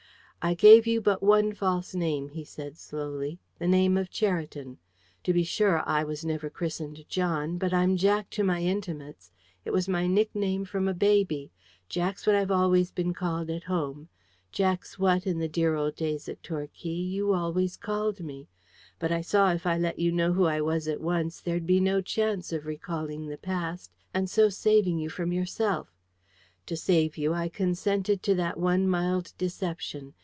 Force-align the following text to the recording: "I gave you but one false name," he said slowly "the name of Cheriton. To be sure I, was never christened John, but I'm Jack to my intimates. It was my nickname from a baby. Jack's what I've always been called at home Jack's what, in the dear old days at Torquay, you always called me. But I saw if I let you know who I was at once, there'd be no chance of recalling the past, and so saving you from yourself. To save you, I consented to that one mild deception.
"I 0.43 0.55
gave 0.55 0.87
you 0.87 1.01
but 1.01 1.21
one 1.21 1.53
false 1.53 1.93
name," 1.93 2.29
he 2.29 2.43
said 2.43 2.75
slowly 2.75 3.37
"the 3.59 3.67
name 3.67 3.95
of 3.95 4.09
Cheriton. 4.09 4.79
To 5.23 5.33
be 5.33 5.43
sure 5.43 5.87
I, 5.87 6.03
was 6.03 6.25
never 6.25 6.49
christened 6.49 7.07
John, 7.07 7.59
but 7.59 7.71
I'm 7.75 7.95
Jack 7.95 8.31
to 8.31 8.43
my 8.43 8.59
intimates. 8.61 9.31
It 9.65 9.69
was 9.71 9.87
my 9.87 10.07
nickname 10.07 10.65
from 10.65 10.87
a 10.87 10.95
baby. 10.95 11.51
Jack's 11.89 12.25
what 12.25 12.35
I've 12.35 12.49
always 12.49 12.89
been 12.89 13.13
called 13.13 13.51
at 13.51 13.65
home 13.65 14.09
Jack's 14.51 14.97
what, 14.97 15.27
in 15.27 15.37
the 15.37 15.47
dear 15.47 15.75
old 15.75 15.95
days 15.95 16.27
at 16.27 16.41
Torquay, 16.41 16.89
you 16.89 17.33
always 17.33 17.77
called 17.77 18.19
me. 18.21 18.47
But 18.97 19.11
I 19.11 19.21
saw 19.21 19.51
if 19.53 19.67
I 19.67 19.77
let 19.77 19.99
you 19.99 20.11
know 20.11 20.33
who 20.33 20.45
I 20.45 20.59
was 20.59 20.87
at 20.87 21.01
once, 21.01 21.39
there'd 21.39 21.67
be 21.67 21.79
no 21.79 22.01
chance 22.01 22.51
of 22.51 22.65
recalling 22.65 23.27
the 23.27 23.37
past, 23.37 23.93
and 24.11 24.27
so 24.27 24.49
saving 24.49 24.97
you 24.97 25.07
from 25.07 25.31
yourself. 25.31 25.93
To 26.65 26.75
save 26.75 27.15
you, 27.15 27.31
I 27.31 27.47
consented 27.47 28.23
to 28.23 28.33
that 28.33 28.57
one 28.59 28.87
mild 28.87 29.33
deception. 29.37 30.15